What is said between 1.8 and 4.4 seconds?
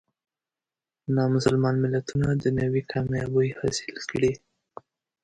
ملتونه دنیوي کامیابۍ حاصلې کړي.